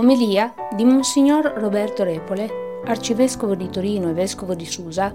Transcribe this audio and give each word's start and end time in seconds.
Omelia 0.00 0.54
di 0.74 0.86
Monsignor 0.86 1.44
Roberto 1.58 2.04
Repole, 2.04 2.80
arcivescovo 2.86 3.54
di 3.54 3.68
Torino 3.68 4.08
e 4.08 4.14
vescovo 4.14 4.54
di 4.54 4.64
Susa, 4.64 5.14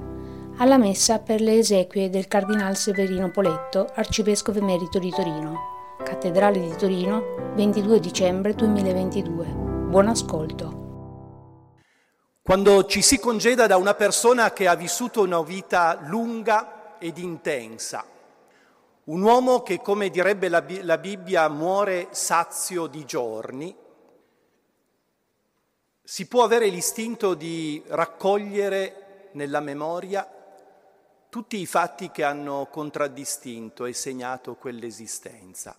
alla 0.57 0.77
messa 0.77 1.17
per 1.17 1.41
le 1.41 1.57
esequie 1.57 2.11
del 2.11 2.27
Cardinal 2.27 2.77
Severino 2.77 3.31
Poletto, 3.31 3.89
arcivescovo 3.95 4.59
emerito 4.59 4.99
di 4.99 5.09
Torino, 5.09 5.97
Cattedrale 6.03 6.59
di 6.59 6.75
Torino, 6.75 7.53
22 7.55 7.99
dicembre 7.99 8.53
2022. 8.53 9.45
Buon 9.47 10.07
ascolto. 10.07 10.83
Quando 12.43 12.85
ci 12.85 13.01
si 13.01 13.17
congeda 13.17 13.65
da 13.65 13.77
una 13.77 13.95
persona 13.95 14.53
che 14.53 14.67
ha 14.67 14.75
vissuto 14.75 15.23
una 15.23 15.41
vita 15.41 15.97
lunga 16.03 16.97
ed 16.99 17.17
intensa, 17.17 18.05
un 19.05 19.21
uomo 19.23 19.63
che, 19.63 19.81
come 19.81 20.11
direbbe 20.11 20.47
la 20.47 20.97
Bibbia, 20.99 21.49
muore 21.49 22.09
sazio 22.11 22.85
di 22.85 23.03
giorni, 23.03 23.75
si 26.07 26.27
può 26.27 26.43
avere 26.43 26.67
l'istinto 26.67 27.33
di 27.33 27.81
raccogliere 27.87 29.29
nella 29.31 29.59
memoria 29.59 30.29
tutti 31.29 31.57
i 31.57 31.65
fatti 31.65 32.11
che 32.11 32.23
hanno 32.23 32.67
contraddistinto 32.69 33.85
e 33.85 33.93
segnato 33.93 34.53
quell'esistenza. 34.53 35.75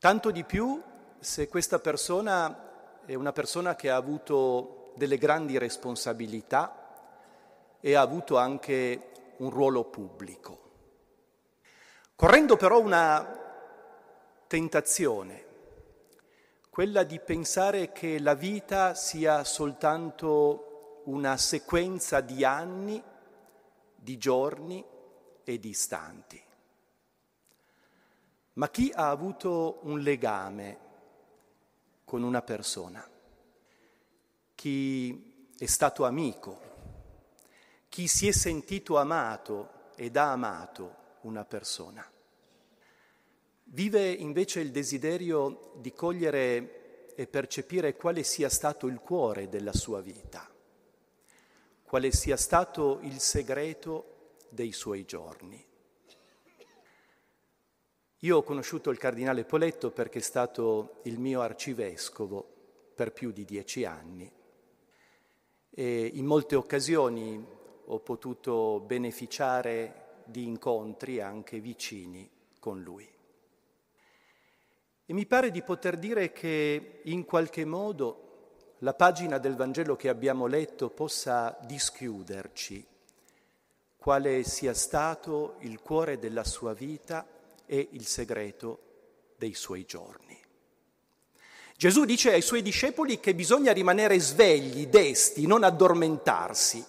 Tanto 0.00 0.30
di 0.32 0.42
più 0.42 0.82
se 1.20 1.48
questa 1.48 1.78
persona 1.78 3.04
è 3.06 3.14
una 3.14 3.32
persona 3.32 3.76
che 3.76 3.90
ha 3.90 3.96
avuto 3.96 4.90
delle 4.96 5.18
grandi 5.18 5.56
responsabilità 5.56 7.78
e 7.78 7.94
ha 7.94 8.00
avuto 8.00 8.38
anche 8.38 9.12
un 9.36 9.50
ruolo 9.50 9.84
pubblico. 9.84 10.58
Correndo 12.16 12.56
però 12.56 12.80
una 12.80 13.40
tentazione, 14.48 15.45
quella 16.76 17.04
di 17.04 17.18
pensare 17.18 17.90
che 17.90 18.20
la 18.20 18.34
vita 18.34 18.92
sia 18.92 19.44
soltanto 19.44 21.00
una 21.04 21.38
sequenza 21.38 22.20
di 22.20 22.44
anni, 22.44 23.02
di 23.94 24.18
giorni 24.18 24.84
e 25.42 25.58
di 25.58 25.70
istanti. 25.70 26.38
Ma 28.52 28.68
chi 28.68 28.92
ha 28.94 29.08
avuto 29.08 29.78
un 29.84 30.00
legame 30.00 30.78
con 32.04 32.22
una 32.22 32.42
persona, 32.42 33.08
chi 34.54 35.48
è 35.56 35.64
stato 35.64 36.04
amico, 36.04 36.60
chi 37.88 38.06
si 38.06 38.28
è 38.28 38.32
sentito 38.32 38.98
amato 38.98 39.92
ed 39.96 40.14
ha 40.18 40.30
amato 40.30 40.96
una 41.22 41.46
persona, 41.46 42.06
Vive 43.76 44.10
invece 44.10 44.60
il 44.60 44.70
desiderio 44.70 45.72
di 45.74 45.92
cogliere 45.92 47.10
e 47.14 47.26
percepire 47.26 47.94
quale 47.94 48.22
sia 48.22 48.48
stato 48.48 48.86
il 48.86 49.00
cuore 49.00 49.50
della 49.50 49.74
sua 49.74 50.00
vita, 50.00 50.50
quale 51.82 52.10
sia 52.10 52.38
stato 52.38 53.00
il 53.02 53.20
segreto 53.20 54.38
dei 54.48 54.72
suoi 54.72 55.04
giorni. 55.04 55.62
Io 58.20 58.36
ho 58.38 58.42
conosciuto 58.42 58.88
il 58.88 58.96
cardinale 58.96 59.44
Poletto 59.44 59.90
perché 59.90 60.20
è 60.20 60.22
stato 60.22 61.00
il 61.02 61.18
mio 61.18 61.42
arcivescovo 61.42 62.48
per 62.94 63.12
più 63.12 63.30
di 63.30 63.44
dieci 63.44 63.84
anni 63.84 64.32
e 65.68 66.10
in 66.14 66.24
molte 66.24 66.56
occasioni 66.56 67.46
ho 67.84 67.98
potuto 68.00 68.80
beneficiare 68.80 70.22
di 70.24 70.46
incontri 70.46 71.20
anche 71.20 71.60
vicini 71.60 72.26
con 72.58 72.80
lui. 72.80 73.15
E 75.08 75.12
mi 75.12 75.24
pare 75.24 75.52
di 75.52 75.62
poter 75.62 75.98
dire 75.98 76.32
che 76.32 77.00
in 77.04 77.24
qualche 77.24 77.64
modo 77.64 78.74
la 78.78 78.92
pagina 78.92 79.38
del 79.38 79.54
Vangelo 79.54 79.94
che 79.94 80.08
abbiamo 80.08 80.46
letto 80.46 80.90
possa 80.90 81.56
dischiuderci 81.62 82.84
quale 83.96 84.42
sia 84.42 84.74
stato 84.74 85.56
il 85.60 85.80
cuore 85.80 86.18
della 86.18 86.42
sua 86.42 86.74
vita 86.74 87.24
e 87.66 87.88
il 87.92 88.04
segreto 88.04 88.80
dei 89.36 89.54
suoi 89.54 89.84
giorni. 89.84 90.36
Gesù 91.76 92.04
dice 92.04 92.32
ai 92.32 92.42
suoi 92.42 92.62
discepoli 92.62 93.20
che 93.20 93.34
bisogna 93.34 93.72
rimanere 93.72 94.18
svegli, 94.18 94.86
desti, 94.86 95.46
non 95.46 95.62
addormentarsi, 95.62 96.84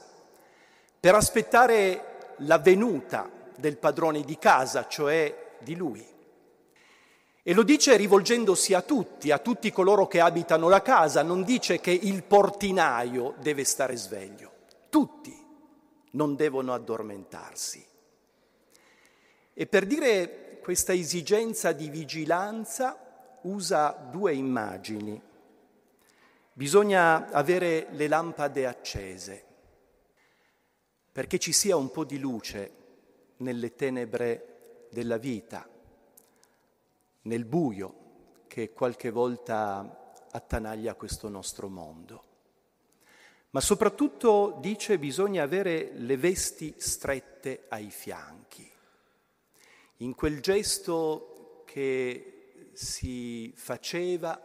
per 0.99 1.13
aspettare 1.13 2.33
la 2.37 2.57
venuta 2.57 3.29
del 3.57 3.77
padrone 3.77 4.21
di 4.21 4.37
casa, 4.37 4.87
cioè 4.87 5.55
di 5.59 5.75
lui. 5.75 6.16
E 7.47 7.53
lo 7.53 7.63
dice 7.63 7.95
rivolgendosi 7.95 8.73
a 8.73 8.81
tutti, 8.81 9.31
a 9.31 9.37
tutti 9.37 9.71
coloro 9.71 10.05
che 10.05 10.19
abitano 10.19 10.67
la 10.67 10.81
casa, 10.81 11.23
non 11.23 11.45
dice 11.45 11.79
che 11.79 11.91
il 11.91 12.23
portinaio 12.23 13.35
deve 13.39 13.63
stare 13.63 13.95
sveglio, 13.95 14.51
tutti 14.89 15.33
non 16.11 16.35
devono 16.35 16.73
addormentarsi. 16.73 17.87
E 19.53 19.65
per 19.65 19.85
dire 19.85 20.59
questa 20.61 20.91
esigenza 20.91 21.71
di 21.71 21.87
vigilanza 21.87 23.37
usa 23.43 23.91
due 24.11 24.33
immagini. 24.33 25.21
Bisogna 26.51 27.29
avere 27.29 27.87
le 27.91 28.09
lampade 28.09 28.65
accese 28.65 29.45
perché 31.13 31.39
ci 31.39 31.53
sia 31.53 31.77
un 31.77 31.91
po' 31.91 32.03
di 32.03 32.19
luce 32.19 32.71
nelle 33.37 33.73
tenebre 33.73 34.87
della 34.91 35.15
vita 35.15 35.65
nel 37.27 37.45
buio 37.45 38.45
che 38.47 38.71
qualche 38.71 39.11
volta 39.11 40.15
attanaglia 40.31 40.95
questo 40.95 41.27
nostro 41.27 41.67
mondo. 41.67 42.23
Ma 43.49 43.59
soprattutto 43.59 44.57
dice 44.61 44.97
bisogna 44.97 45.43
avere 45.43 45.91
le 45.93 46.17
vesti 46.17 46.73
strette 46.77 47.65
ai 47.69 47.89
fianchi. 47.91 48.69
In 49.97 50.15
quel 50.15 50.41
gesto 50.41 51.63
che 51.65 52.71
si 52.73 53.51
faceva 53.55 54.39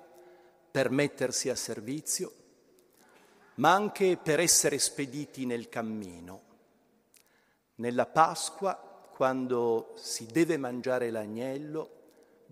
per 0.70 0.90
mettersi 0.90 1.50
a 1.50 1.54
servizio, 1.54 2.32
ma 3.56 3.72
anche 3.72 4.16
per 4.16 4.40
essere 4.40 4.78
spediti 4.78 5.46
nel 5.46 5.68
cammino. 5.68 6.40
Nella 7.76 8.06
Pasqua, 8.06 8.74
quando 9.14 9.92
si 9.96 10.26
deve 10.26 10.56
mangiare 10.56 11.10
l'agnello, 11.10 12.01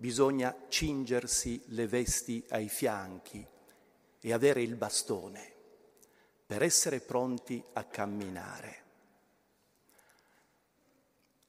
bisogna 0.01 0.65
cingersi 0.67 1.61
le 1.67 1.85
vesti 1.85 2.43
ai 2.49 2.69
fianchi 2.69 3.45
e 4.19 4.33
avere 4.33 4.63
il 4.63 4.75
bastone 4.75 5.53
per 6.43 6.63
essere 6.63 7.01
pronti 7.01 7.63
a 7.73 7.83
camminare. 7.83 8.83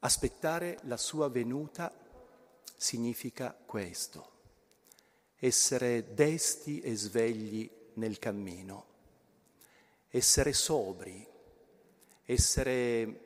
Aspettare 0.01 0.81
la 0.83 0.99
sua 0.99 1.31
venuta 1.31 1.91
significa 2.77 3.57
questo, 3.65 4.33
essere 5.37 6.13
desti 6.13 6.81
e 6.81 6.95
svegli 6.95 7.71
nel 7.95 8.19
cammino, 8.19 8.87
essere 10.11 10.53
sobri, 10.53 11.27
essere 12.27 13.21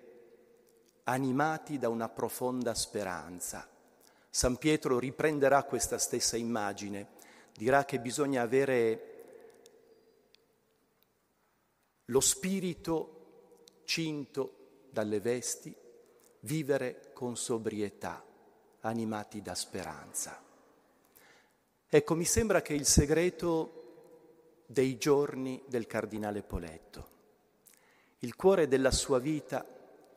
animati 1.03 1.81
da 1.81 1.89
una 1.89 2.09
profonda 2.09 2.75
speranza 2.77 3.75
San 4.37 4.59
Pietro 4.59 4.99
riprenderà 4.99 5.63
questa 5.63 5.97
stessa 5.97 6.37
immagine, 6.37 7.09
dirà 7.55 7.87
che 7.87 7.99
bisogna 7.99 8.43
avere 8.43 9.15
lo 12.05 12.21
spirito 12.21 13.65
cinto 13.85 14.89
dalle 14.91 15.21
vesti, 15.21 15.75
vivere 16.41 17.13
con 17.15 17.35
sobrietà, 17.35 18.23
animati 18.81 19.41
da 19.41 19.55
speranza. 19.55 20.39
Ecco, 21.89 22.15
mi 22.15 22.27
sembra 22.27 22.61
che 22.61 22.75
il 22.75 22.85
segreto 22.85 24.65
dei 24.67 24.99
giorni 24.99 25.63
del 25.67 25.87
cardinale 25.87 26.43
Poletto, 26.43 27.09
il 28.19 28.37
cuore 28.37 28.69
della 28.69 28.91
sua 28.91 29.19
vita 29.19 29.67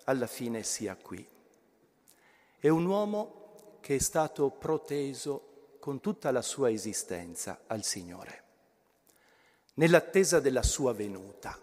alla 0.03 0.27
fine 0.27 0.63
sia 0.63 0.97
qui. 0.97 1.25
È 2.57 2.67
un 2.67 2.85
uomo 2.85 3.39
che 3.79 3.95
è 3.95 3.99
stato 3.99 4.49
proteso 4.49 5.77
con 5.79 5.99
tutta 5.99 6.31
la 6.31 6.41
sua 6.41 6.69
esistenza 6.69 7.61
al 7.67 7.83
Signore, 7.83 8.43
nell'attesa 9.75 10.39
della 10.39 10.63
sua 10.63 10.93
venuta. 10.93 11.57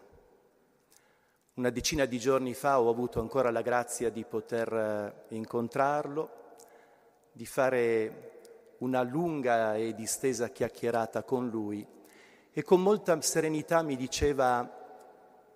Una 1.55 1.71
decina 1.71 2.05
di 2.05 2.19
giorni 2.19 2.55
fa 2.55 2.81
ho 2.81 2.91
avuto 2.91 3.21
ancora 3.21 3.51
la 3.51 3.63
grazia 3.63 4.11
di 4.11 4.25
poter 4.25 4.73
eh, 4.73 5.35
incontrarlo, 5.35 6.31
di 7.33 7.47
fare 7.47 8.41
una 8.79 9.03
lunga 9.03 9.77
e 9.77 9.95
distesa 9.95 10.49
chiacchierata 10.49 11.23
con 11.23 11.49
lui 11.49 11.87
e 12.53 12.63
con 12.63 12.83
molta 12.83 13.19
serenità 13.21 13.83
mi 13.83 13.97
diceva 13.97 14.85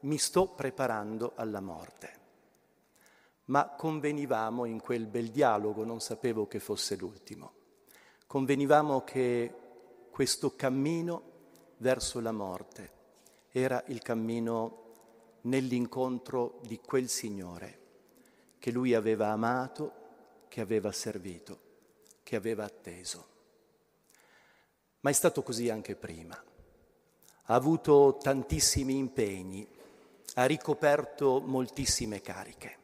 mi 0.00 0.18
sto 0.18 0.48
preparando 0.48 1.32
alla 1.34 1.60
morte 1.60 2.19
ma 3.50 3.68
convenivamo 3.68 4.64
in 4.64 4.80
quel 4.80 5.06
bel 5.06 5.30
dialogo, 5.30 5.84
non 5.84 6.00
sapevo 6.00 6.46
che 6.46 6.60
fosse 6.60 6.96
l'ultimo, 6.96 7.52
convenivamo 8.26 9.02
che 9.02 9.54
questo 10.10 10.54
cammino 10.54 11.22
verso 11.78 12.20
la 12.20 12.30
morte, 12.30 12.98
era 13.50 13.82
il 13.88 14.00
cammino 14.02 14.78
nell'incontro 15.42 16.60
di 16.62 16.78
quel 16.78 17.08
Signore 17.08 17.78
che 18.60 18.70
lui 18.70 18.94
aveva 18.94 19.30
amato, 19.30 19.92
che 20.48 20.60
aveva 20.60 20.92
servito, 20.92 21.58
che 22.22 22.36
aveva 22.36 22.64
atteso. 22.64 23.26
Ma 25.00 25.10
è 25.10 25.14
stato 25.14 25.42
così 25.42 25.70
anche 25.70 25.96
prima. 25.96 26.34
Ha 26.36 27.54
avuto 27.54 28.18
tantissimi 28.22 28.96
impegni, 28.96 29.66
ha 30.34 30.44
ricoperto 30.44 31.40
moltissime 31.40 32.20
cariche, 32.20 32.79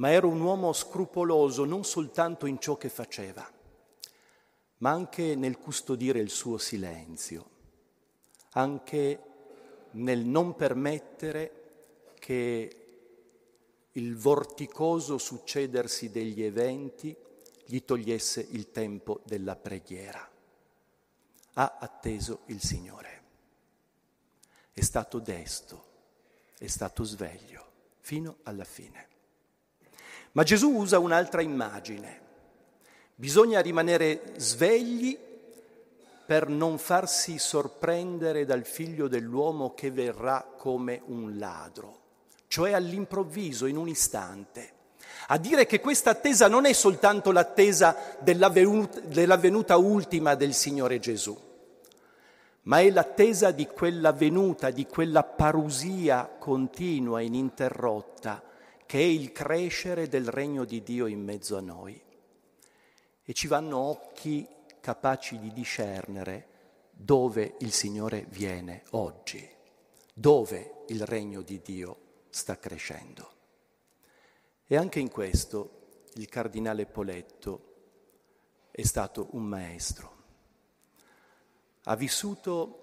ma 0.00 0.10
era 0.10 0.26
un 0.26 0.40
uomo 0.40 0.72
scrupoloso 0.72 1.64
non 1.64 1.84
soltanto 1.84 2.46
in 2.46 2.58
ciò 2.58 2.76
che 2.76 2.88
faceva, 2.88 3.48
ma 4.78 4.90
anche 4.90 5.34
nel 5.34 5.58
custodire 5.58 6.20
il 6.20 6.30
suo 6.30 6.56
silenzio, 6.56 7.50
anche 8.52 9.22
nel 9.92 10.24
non 10.24 10.56
permettere 10.56 12.14
che 12.18 12.76
il 13.92 14.16
vorticoso 14.16 15.18
succedersi 15.18 16.10
degli 16.10 16.42
eventi 16.42 17.14
gli 17.66 17.84
togliesse 17.84 18.46
il 18.52 18.70
tempo 18.70 19.20
della 19.24 19.54
preghiera. 19.54 20.26
Ha 21.54 21.76
atteso 21.78 22.40
il 22.46 22.62
Signore. 22.62 23.22
È 24.72 24.80
stato 24.80 25.18
desto, 25.18 25.84
è 26.56 26.68
stato 26.68 27.04
sveglio 27.04 27.66
fino 27.98 28.38
alla 28.44 28.64
fine. 28.64 29.09
Ma 30.32 30.42
Gesù 30.42 30.70
usa 30.70 30.98
un'altra 30.98 31.42
immagine. 31.42 32.20
Bisogna 33.14 33.60
rimanere 33.60 34.32
svegli 34.36 35.18
per 36.24 36.48
non 36.48 36.78
farsi 36.78 37.38
sorprendere 37.38 38.44
dal 38.44 38.64
figlio 38.64 39.08
dell'uomo 39.08 39.74
che 39.74 39.90
verrà 39.90 40.46
come 40.56 41.02
un 41.06 41.36
ladro, 41.38 41.98
cioè 42.46 42.72
all'improvviso, 42.72 43.66
in 43.66 43.76
un 43.76 43.88
istante. 43.88 44.72
A 45.26 45.38
dire 45.38 45.66
che 45.66 45.80
questa 45.80 46.10
attesa 46.10 46.46
non 46.46 46.66
è 46.66 46.72
soltanto 46.72 47.32
l'attesa 47.32 48.16
della 48.20 48.48
venuta, 48.48 49.76
ultima 49.76 50.36
del 50.36 50.54
Signore 50.54 51.00
Gesù, 51.00 51.36
ma 52.62 52.78
è 52.78 52.90
l'attesa 52.90 53.50
di 53.50 53.66
quella 53.66 54.12
venuta, 54.12 54.70
di 54.70 54.86
quella 54.86 55.24
parusia 55.24 56.30
continua, 56.38 57.20
ininterrotta, 57.20 58.42
che 58.90 58.98
è 58.98 59.02
il 59.02 59.30
crescere 59.30 60.08
del 60.08 60.26
regno 60.26 60.64
di 60.64 60.82
Dio 60.82 61.06
in 61.06 61.22
mezzo 61.22 61.56
a 61.56 61.60
noi. 61.60 62.02
E 63.22 63.32
ci 63.32 63.46
vanno 63.46 63.78
occhi 63.78 64.44
capaci 64.80 65.38
di 65.38 65.52
discernere 65.52 66.48
dove 66.90 67.54
il 67.60 67.70
Signore 67.70 68.26
viene 68.30 68.82
oggi, 68.90 69.48
dove 70.12 70.82
il 70.88 71.06
regno 71.06 71.40
di 71.42 71.60
Dio 71.62 71.98
sta 72.30 72.58
crescendo. 72.58 73.32
E 74.66 74.74
anche 74.74 74.98
in 74.98 75.08
questo 75.08 76.00
il 76.14 76.28
cardinale 76.28 76.84
Poletto 76.86 77.74
è 78.72 78.82
stato 78.82 79.28
un 79.34 79.44
maestro. 79.44 80.16
Ha 81.84 81.94
vissuto 81.94 82.78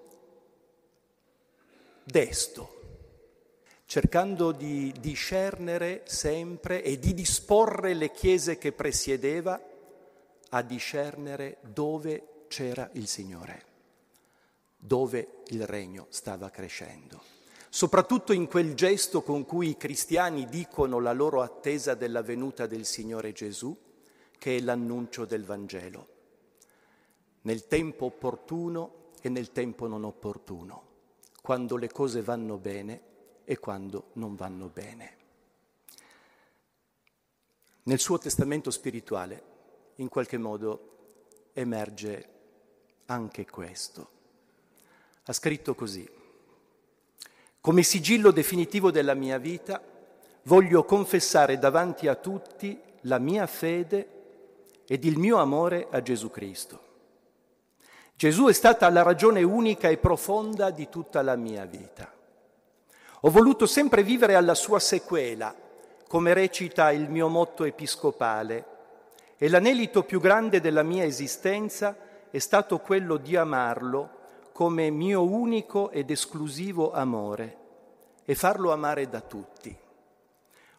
desto, 2.06 2.77
cercando 3.88 4.52
di 4.52 4.94
discernere 5.00 6.04
sempre 6.06 6.84
e 6.84 7.00
di 7.00 7.14
disporre 7.14 7.94
le 7.94 8.12
chiese 8.12 8.58
che 8.58 8.74
presiedeva 8.74 9.60
a 10.50 10.62
discernere 10.62 11.60
dove 11.62 12.44
c'era 12.50 12.90
il 12.94 13.08
Signore, 13.08 13.64
dove 14.76 15.42
il 15.48 15.66
regno 15.66 16.08
stava 16.10 16.50
crescendo. 16.50 17.22
Soprattutto 17.70 18.34
in 18.34 18.48
quel 18.48 18.74
gesto 18.76 19.22
con 19.22 19.46
cui 19.46 19.70
i 19.70 19.78
cristiani 19.78 20.48
dicono 20.48 21.00
la 21.00 21.14
loro 21.14 21.42
attesa 21.42 21.94
della 21.94 22.22
venuta 22.22 22.68
del 22.68 22.86
Signore 22.86 23.32
Gesù, 23.32 23.76
che 24.38 24.58
è 24.58 24.60
l'annuncio 24.60 25.24
del 25.24 25.46
Vangelo, 25.46 26.08
nel 27.44 27.68
tempo 27.68 28.06
opportuno 28.06 29.12
e 29.22 29.30
nel 29.30 29.54
tempo 29.54 29.88
non 29.88 30.04
opportuno, 30.04 30.84
quando 31.42 31.78
le 31.78 31.90
cose 31.90 32.22
vanno 32.22 32.58
bene 32.58 33.16
e 33.50 33.60
quando 33.60 34.10
non 34.14 34.36
vanno 34.36 34.68
bene. 34.68 35.16
Nel 37.84 37.98
suo 37.98 38.18
testamento 38.18 38.70
spirituale 38.72 39.44
in 39.96 40.10
qualche 40.10 40.38
modo 40.38 41.52
emerge 41.54 42.30
anche 43.06 43.46
questo. 43.46 44.10
Ha 45.24 45.32
scritto 45.32 45.76
così, 45.76 46.06
come 47.62 47.84
sigillo 47.84 48.32
definitivo 48.32 48.92
della 48.92 49.14
mia 49.14 49.38
vita 49.38 49.82
voglio 50.44 50.84
confessare 50.84 51.58
davanti 51.58 52.10
a 52.10 52.16
tutti 52.16 52.78
la 53.04 53.18
mia 53.18 53.48
fede 53.48 54.82
ed 54.86 55.06
il 55.06 55.18
mio 55.18 55.38
amore 55.38 55.88
a 55.90 56.02
Gesù 56.02 56.30
Cristo. 56.30 56.82
Gesù 58.14 58.48
è 58.48 58.54
stata 58.54 58.90
la 58.90 59.04
ragione 59.04 59.42
unica 59.42 59.88
e 59.88 59.98
profonda 59.98 60.70
di 60.70 60.90
tutta 60.90 61.22
la 61.22 61.38
mia 61.38 61.64
vita. 61.64 62.16
Ho 63.22 63.32
voluto 63.32 63.66
sempre 63.66 64.04
vivere 64.04 64.36
alla 64.36 64.54
sua 64.54 64.80
sequela, 64.80 65.56
come 66.08 66.34
recita 66.34 66.92
il 66.92 67.10
mio 67.10 67.28
motto 67.28 67.64
episcopale, 67.64 68.66
e 69.38 69.50
l'anelito 69.50 70.04
più 70.04 70.20
grande 70.20 70.62
della 70.62 70.84
mia 70.84 71.04
esistenza 71.04 71.98
è 72.30 72.38
stato 72.38 72.78
quello 72.78 73.18
di 73.18 73.36
amarlo 73.36 74.10
come 74.52 74.92
mio 74.92 75.24
unico 75.24 75.90
ed 75.90 76.12
esclusivo 76.12 76.92
amore 76.92 77.58
e 78.24 78.36
farlo 78.36 78.72
amare 78.72 79.10
da 79.10 79.22
tutti. 79.22 79.76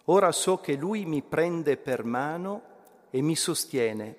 Ora 0.04 0.30
so 0.30 0.58
che 0.58 0.74
lui 0.74 1.06
mi 1.06 1.22
prende 1.22 1.76
per 1.76 2.04
mano 2.04 2.62
e 3.10 3.20
mi 3.20 3.34
sostiene 3.34 4.16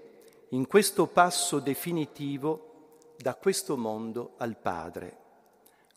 in 0.50 0.68
questo 0.68 1.08
passo 1.08 1.60
definitivo 1.60 3.06
da 3.18 3.34
questo 3.36 3.78
mondo 3.78 4.34
al 4.38 4.58
Padre. 4.58 5.18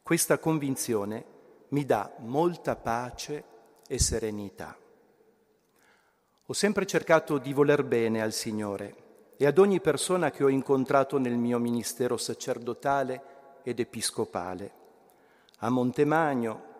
Questa 0.02 0.38
convinzione 0.38 1.24
mi 1.72 1.84
dà 1.84 2.10
molta 2.18 2.76
pace 2.76 3.44
e 3.86 3.98
serenità. 3.98 4.76
Ho 6.46 6.52
sempre 6.52 6.86
cercato 6.86 7.38
di 7.38 7.52
voler 7.52 7.84
bene 7.84 8.20
al 8.20 8.32
Signore 8.32 9.34
e 9.36 9.46
ad 9.46 9.58
ogni 9.58 9.80
persona 9.80 10.30
che 10.30 10.44
ho 10.44 10.48
incontrato 10.48 11.18
nel 11.18 11.36
mio 11.36 11.58
ministero 11.58 12.16
sacerdotale 12.16 13.60
ed 13.62 13.80
episcopale, 13.80 14.72
a 15.58 15.70
Montemagno, 15.70 16.70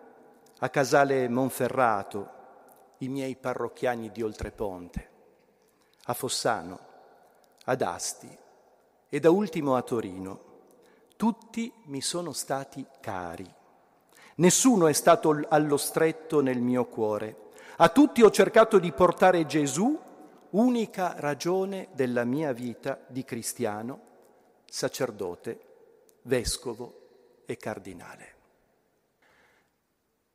a 0.59 0.69
Casale 0.69 1.27
Monferrato, 1.27 2.41
i 2.99 3.07
miei 3.07 3.35
parrocchiani 3.35 4.11
di 4.11 4.21
Oltreponte, 4.21 5.09
a 6.05 6.13
Fossano, 6.13 6.79
ad 7.65 7.81
Asti 7.81 8.37
e 9.09 9.19
da 9.19 9.31
ultimo 9.31 9.75
a 9.75 9.81
Torino. 9.81 10.51
Tutti 11.15 11.73
mi 11.85 12.01
sono 12.01 12.31
stati 12.31 12.85
cari. 13.01 13.61
Nessuno 14.35 14.87
è 14.87 14.93
stato 14.93 15.39
allo 15.47 15.77
stretto 15.77 16.41
nel 16.41 16.59
mio 16.59 16.85
cuore 16.85 17.41
a 17.77 17.89
tutti 17.89 18.21
ho 18.21 18.29
cercato 18.29 18.77
di 18.77 18.91
portare 18.91 19.47
Gesù, 19.47 19.99
unica 20.51 21.15
ragione 21.17 21.87
della 21.93 22.23
mia 22.23 22.51
vita 22.51 23.03
di 23.07 23.23
cristiano, 23.23 24.01
sacerdote, 24.65 25.59
vescovo 26.21 27.41
e 27.45 27.57
cardinale. 27.57 28.35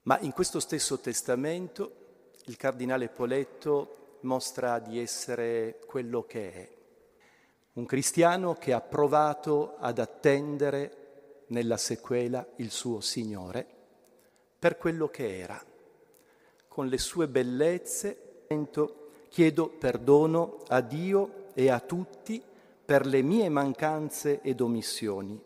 Ma 0.02 0.19
in 0.19 0.33
questo 0.33 0.59
stesso 0.59 0.99
testamento 0.99 2.33
il 2.47 2.57
cardinale 2.57 3.09
Poletto 3.09 4.17
mostra 4.23 4.81
di 4.81 4.99
essere 4.99 5.78
quello 5.87 6.25
che 6.25 6.52
è, 6.52 6.69
un 7.75 7.87
cristiano 7.87 8.55
che 8.55 8.73
ha 8.73 8.81
provato 8.81 9.76
ad 9.78 10.00
attendere 10.00 11.45
nella 11.49 11.76
sequela 11.76 12.45
il 12.57 12.73
suo 12.73 13.00
Signore 13.00 13.76
per 14.58 14.76
quello 14.76 15.08
che 15.08 15.38
era 15.38 15.62
con 16.78 16.86
le 16.86 16.98
sue 16.98 17.26
bellezze, 17.26 18.44
chiedo 19.28 19.68
perdono 19.68 20.58
a 20.68 20.80
Dio 20.80 21.46
e 21.52 21.70
a 21.70 21.80
tutti 21.80 22.40
per 22.84 23.04
le 23.04 23.20
mie 23.20 23.48
mancanze 23.48 24.40
ed 24.42 24.60
omissioni. 24.60 25.42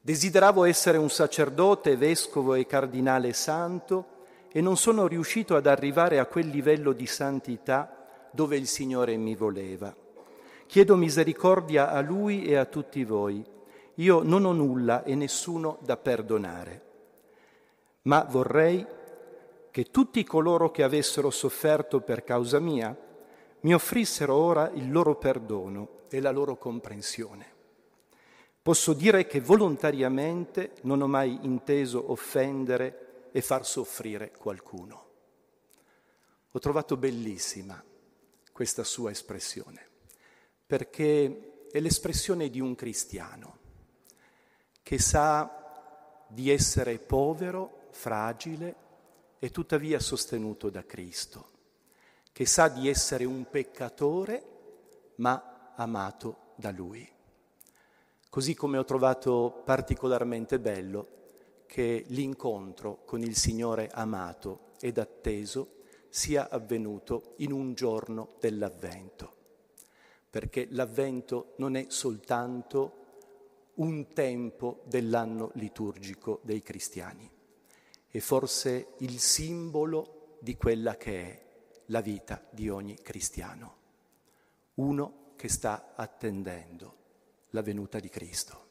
Desideravo 0.00 0.64
essere 0.64 0.96
un 0.96 1.10
sacerdote, 1.10 1.98
vescovo 1.98 2.54
e 2.54 2.64
cardinale 2.64 3.34
santo 3.34 4.06
e 4.50 4.62
non 4.62 4.78
sono 4.78 5.06
riuscito 5.06 5.56
ad 5.56 5.66
arrivare 5.66 6.18
a 6.18 6.24
quel 6.24 6.48
livello 6.48 6.92
di 6.92 7.06
santità 7.06 8.06
dove 8.30 8.56
il 8.56 8.66
Signore 8.66 9.14
mi 9.18 9.34
voleva. 9.34 9.94
Chiedo 10.66 10.96
misericordia 10.96 11.90
a 11.90 12.00
Lui 12.00 12.46
e 12.46 12.56
a 12.56 12.64
tutti 12.64 13.04
voi. 13.04 13.44
Io 13.96 14.22
non 14.22 14.46
ho 14.46 14.52
nulla 14.52 15.04
e 15.04 15.14
nessuno 15.14 15.76
da 15.82 15.98
perdonare, 15.98 16.82
ma 18.06 18.24
vorrei 18.24 18.84
che 19.70 19.90
tutti 19.90 20.24
coloro 20.24 20.70
che 20.70 20.82
avessero 20.82 21.30
sofferto 21.30 22.00
per 22.00 22.24
causa 22.24 22.58
mia 22.58 22.96
mi 23.60 23.74
offrissero 23.74 24.34
ora 24.34 24.70
il 24.70 24.90
loro 24.90 25.16
perdono 25.16 26.04
e 26.08 26.20
la 26.20 26.30
loro 26.30 26.56
comprensione. 26.56 27.54
Posso 28.62 28.94
dire 28.94 29.26
che 29.26 29.40
volontariamente 29.40 30.72
non 30.82 31.02
ho 31.02 31.06
mai 31.06 31.38
inteso 31.42 32.10
offendere 32.10 33.28
e 33.32 33.40
far 33.42 33.66
soffrire 33.66 34.32
qualcuno. 34.32 35.04
Ho 36.50 36.58
trovato 36.58 36.96
bellissima 36.96 37.82
questa 38.52 38.82
sua 38.82 39.10
espressione, 39.10 39.86
perché 40.64 41.66
è 41.70 41.78
l'espressione 41.80 42.48
di 42.48 42.60
un 42.60 42.74
cristiano 42.74 43.58
che 44.82 44.98
sa 44.98 46.24
di 46.28 46.50
essere 46.50 46.98
povero, 46.98 47.85
fragile 47.96 48.76
e 49.38 49.50
tuttavia 49.50 49.98
sostenuto 49.98 50.68
da 50.68 50.84
Cristo, 50.84 51.50
che 52.30 52.44
sa 52.44 52.68
di 52.68 52.88
essere 52.88 53.24
un 53.24 53.48
peccatore 53.48 54.44
ma 55.16 55.72
amato 55.74 56.52
da 56.56 56.70
Lui. 56.70 57.10
Così 58.28 58.54
come 58.54 58.76
ho 58.76 58.84
trovato 58.84 59.62
particolarmente 59.64 60.60
bello 60.60 61.14
che 61.66 62.04
l'incontro 62.08 63.02
con 63.04 63.22
il 63.22 63.34
Signore 63.34 63.88
amato 63.90 64.72
ed 64.78 64.98
atteso 64.98 65.78
sia 66.10 66.50
avvenuto 66.50 67.32
in 67.36 67.50
un 67.50 67.72
giorno 67.72 68.36
dell'avvento, 68.38 69.34
perché 70.28 70.68
l'avvento 70.70 71.54
non 71.56 71.76
è 71.76 71.86
soltanto 71.88 73.04
un 73.76 74.12
tempo 74.12 74.82
dell'anno 74.84 75.50
liturgico 75.54 76.40
dei 76.42 76.62
cristiani, 76.62 77.30
è 78.16 78.20
forse 78.20 78.94
il 79.00 79.18
simbolo 79.18 80.38
di 80.40 80.56
quella 80.56 80.96
che 80.96 81.22
è 81.22 81.44
la 81.86 82.00
vita 82.00 82.42
di 82.50 82.70
ogni 82.70 82.96
cristiano, 83.02 83.76
uno 84.76 85.32
che 85.36 85.50
sta 85.50 85.92
attendendo 85.94 86.96
la 87.50 87.60
venuta 87.60 88.00
di 88.00 88.08
Cristo. 88.08 88.65